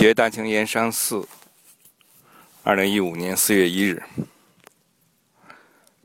[0.00, 1.28] 学大清盐商四，
[2.62, 4.02] 二零一五年四月一日，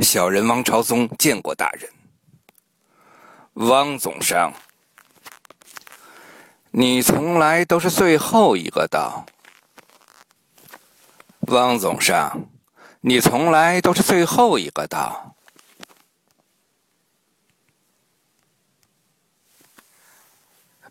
[0.01, 1.89] 小人王朝宗见过大人。
[3.53, 4.51] 汪总商，
[6.71, 9.25] 你从来都是最后一个到。
[11.47, 12.49] 汪总商，
[12.99, 15.37] 你从来都是最后一个到。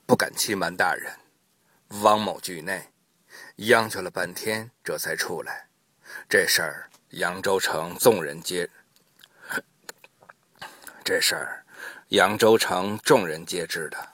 [0.06, 1.14] 不敢欺瞒大人。
[2.02, 2.88] 汪某惧内，
[3.56, 5.68] 央求了半天，这才出来。
[6.28, 8.68] 这事儿扬州城众人皆
[11.02, 11.64] 这事儿
[12.08, 14.08] 扬州城众人皆知的。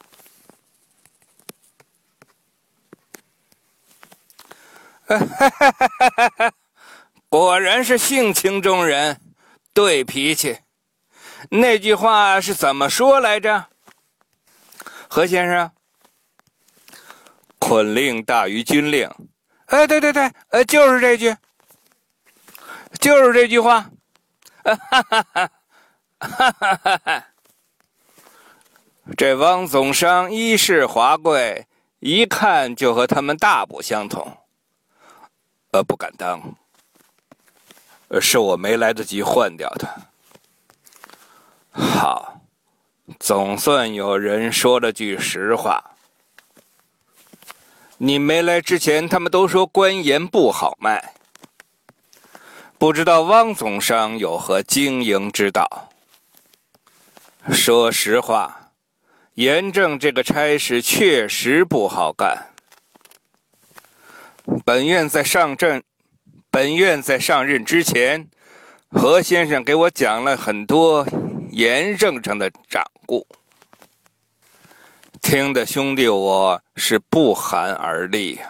[7.28, 9.20] 果然是性情中人，
[9.72, 10.60] 对脾气。
[11.50, 13.68] 那句话是怎么说来着？
[15.08, 15.72] 何先生。
[17.70, 19.08] 捆令大于军令，
[19.66, 21.36] 哎，对对对，呃，就是这句，
[22.98, 23.88] 就是这句话，
[24.64, 25.22] 哈哈
[26.18, 27.26] 哈哈！
[29.16, 31.68] 这汪总商衣饰华贵，
[32.00, 34.36] 一看就和他们大不相同。
[35.70, 36.42] 呃，不敢当，
[38.20, 39.88] 是我没来得及换掉它。
[41.70, 42.40] 好，
[43.20, 45.80] 总算有人说了句实话。
[48.02, 51.12] 你没来之前，他们都说官盐不好卖，
[52.78, 55.90] 不知道汪总商有何经营之道。
[57.52, 58.70] 说实话，
[59.34, 62.46] 盐政这个差事确实不好干。
[64.64, 65.82] 本院在上阵，
[66.50, 68.30] 本院在上任之前，
[68.88, 71.06] 何先生给我讲了很多
[71.50, 73.26] 盐政上的掌故。
[75.20, 78.40] 听的兄弟，我是不寒而栗！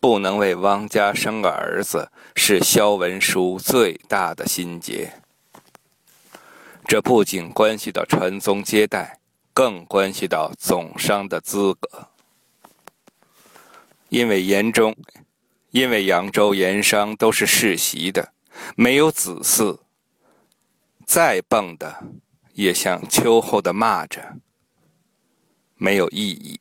[0.00, 5.12] 不能为汪家生个儿子，是萧文书最大的心结。
[6.86, 9.20] 这不仅关系到传宗接代，
[9.52, 12.08] 更关系到总商的资格。
[14.08, 14.96] 因为盐中，
[15.70, 18.32] 因为扬州盐商都是世袭的，
[18.74, 19.78] 没有子嗣，
[21.06, 22.02] 再蹦的。
[22.58, 24.40] 也像秋后的蚂蚱，
[25.76, 26.58] 没有意义；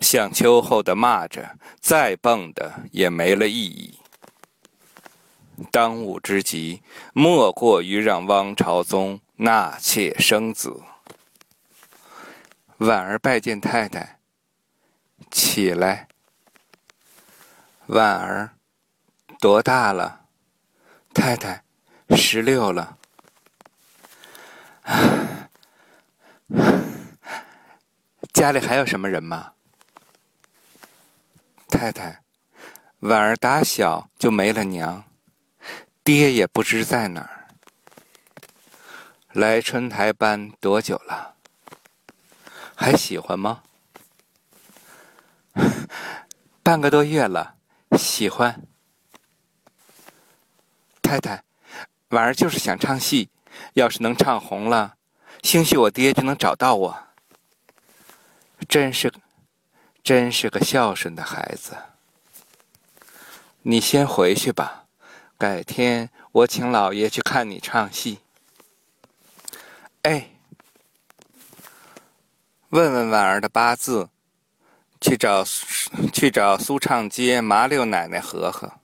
[0.00, 1.46] 像秋后的蚂蚱，
[1.78, 3.98] 再蹦的也没了意义。
[5.70, 6.82] 当务之急，
[7.12, 10.82] 莫过于让汪朝宗纳妾生子。
[12.78, 14.20] 婉儿拜见太太。
[15.30, 16.08] 起来。
[17.88, 18.56] 婉儿
[19.38, 20.22] 多大了？
[21.12, 21.62] 太太
[22.16, 22.97] 十六了。
[28.38, 29.54] 家里还有什么人吗？
[31.66, 32.22] 太太，
[33.00, 35.02] 婉儿打小就没了娘，
[36.04, 37.48] 爹也不知在哪儿。
[39.32, 41.34] 来春台班多久了？
[42.76, 43.64] 还喜欢吗？
[46.62, 47.56] 半个多月了，
[47.98, 48.62] 喜欢。
[51.02, 51.42] 太太，
[52.10, 53.30] 婉儿就是想唱戏。
[53.72, 54.94] 要是能唱红了，
[55.42, 57.07] 兴许我爹就能找到我。
[58.68, 59.10] 真是，
[60.04, 61.74] 真是个孝顺的孩子。
[63.62, 64.84] 你先回去吧，
[65.38, 68.18] 改天我请老爷去看你唱戏。
[70.02, 70.30] 哎，
[72.68, 74.10] 问问婉儿的八字，
[75.00, 75.42] 去找
[76.12, 78.74] 去找苏畅街麻六奶奶和和，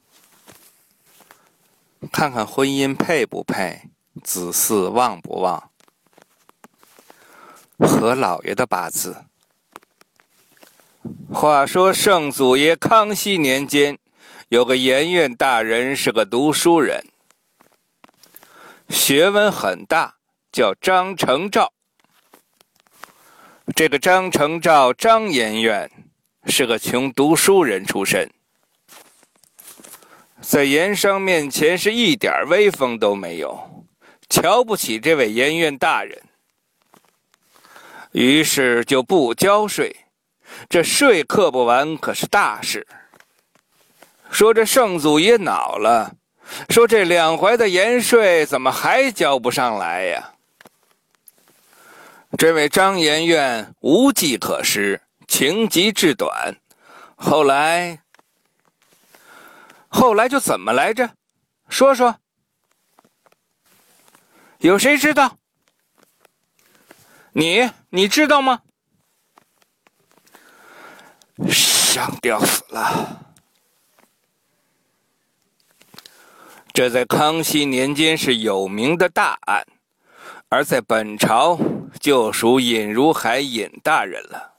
[2.11, 3.91] 看看婚姻配不配。
[4.22, 5.71] 子嗣旺不旺？
[7.78, 9.27] 和老爷的八字。
[11.32, 13.98] 话说圣祖爷康熙年间，
[14.48, 17.04] 有个盐院大人，是个读书人，
[18.88, 20.16] 学问很大，
[20.50, 21.72] 叫张承照。
[23.75, 25.91] 这个张承照，张盐院
[26.47, 28.30] 是个穷读书人出身，
[30.41, 33.86] 在盐商面前是一点威风都没有。
[34.30, 36.22] 瞧不起这位盐院大人，
[38.12, 39.95] 于是就不交税。
[40.68, 42.86] 这税课不完可是大事。
[44.30, 46.16] 说这圣祖爷恼了，
[46.68, 50.33] 说这两淮的盐税怎么还交不上来呀？
[52.36, 56.57] 这位张盐院无计可施，情急志短，
[57.15, 58.00] 后来，
[59.86, 61.10] 后来就怎么来着？
[61.68, 62.16] 说说。
[64.59, 65.36] 有谁知道？
[67.34, 68.62] 你你知道吗？
[71.48, 73.21] 上吊死了。
[76.72, 79.65] 这在康熙年间是有名的大案，
[80.48, 81.59] 而在本朝
[82.01, 84.54] 就属尹如海尹大人了。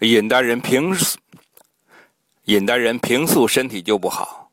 [0.00, 0.96] 尹大人平
[2.44, 4.50] 尹大人平素身体就不好，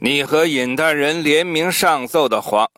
[0.00, 2.70] 你和尹大人联名上奏的皇，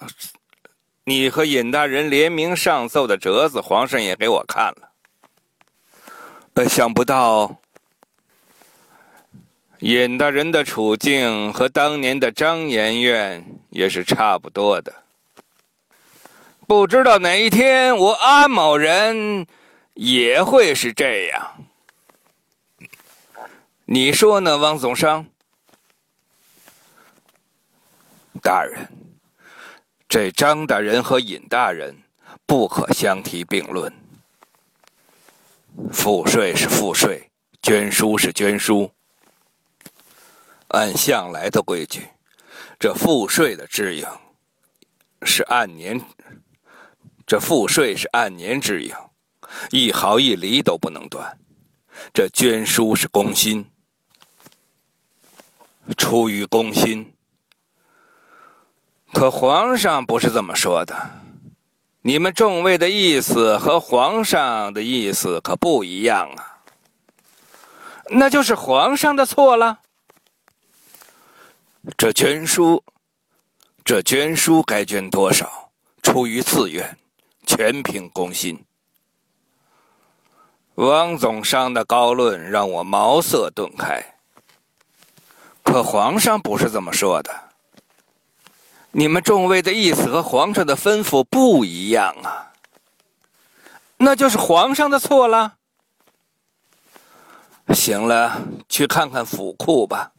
[1.05, 4.92] 你和尹大人联名上奏的折子，皇上也给我看了。
[6.55, 7.57] 呃，想不到
[9.79, 14.93] 尹大人的处境和当年的张延院也是差不多的。
[16.67, 19.47] 不知道哪一天我阿某人
[19.95, 21.65] 也会是这样。
[23.87, 25.25] 你说呢，汪总商？
[28.43, 28.89] 大人，
[30.09, 31.97] 这张大人和尹大人
[32.45, 33.91] 不可相提并论。
[35.93, 37.31] 赋税是赋税，
[37.63, 38.91] 捐书是捐书。
[40.69, 42.09] 按向来的规矩，
[42.79, 44.07] 这赋税的支应
[45.23, 46.01] 是按年，
[47.27, 48.95] 这赋税是按年支应，
[49.71, 51.39] 一毫一厘都不能断。
[52.13, 53.67] 这捐书是公心。
[55.97, 57.13] 出于公心，
[59.13, 61.22] 可皇上不是这么说的。
[62.05, 66.59] 你们众位的意思和皇上的意思可不一样啊。
[68.11, 69.79] 那就是皇上的错了。
[71.97, 72.83] 这捐书，
[73.85, 75.71] 这捐书该捐多少，
[76.03, 76.99] 出于自愿，
[77.47, 78.65] 全凭公心。
[80.75, 84.03] 汪总商的高论让我茅塞顿开。
[85.63, 87.52] 可皇上不是这么说的。
[88.94, 92.53] 你们众位的意思和皇上的吩咐不一样啊，
[93.97, 95.56] 那就是皇上的错了。
[97.69, 100.12] 行了，去看看府库吧。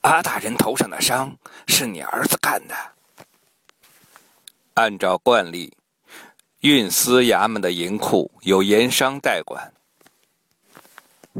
[0.00, 1.36] 阿大人头上的伤
[1.68, 2.74] 是你儿子干的。
[4.74, 5.72] 按照惯例，
[6.60, 9.72] 运司衙门的银库由盐商代管。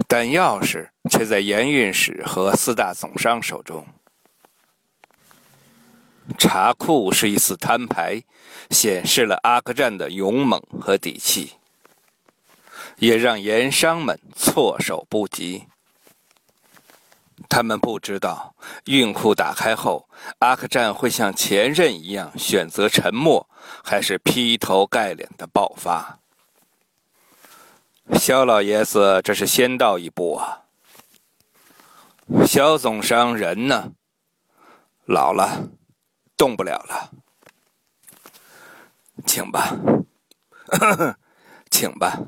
[0.06, 3.84] 但钥匙却在盐运使和四大总商手中。
[6.42, 8.20] 查库是一次摊牌，
[8.70, 11.52] 显示了阿克战的勇猛和底气，
[12.96, 15.68] 也让盐商们措手不及。
[17.48, 18.56] 他们不知道，
[18.86, 20.08] 运库打开后，
[20.40, 23.48] 阿克战会像前任一样选择沉默，
[23.84, 26.18] 还是劈头盖脸的爆发。
[28.14, 30.62] 肖老爷子，这是先到一步啊！
[32.44, 33.92] 肖总商人呢？
[35.04, 35.68] 老了，
[36.42, 37.12] 动不了了。
[39.24, 39.78] 请吧，
[41.70, 42.18] 请吧。